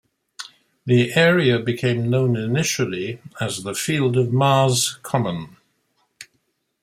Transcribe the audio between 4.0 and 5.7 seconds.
of Mars Common.